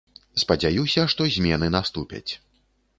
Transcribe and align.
Спадзяюся, 0.43 1.05
што 1.13 1.21
змены 1.37 1.67
наступяць. 1.77 2.29